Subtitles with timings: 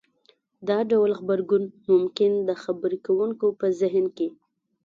[0.67, 4.27] دا ډول غبرګون ممکن د خبرې کوونکي په زهن کې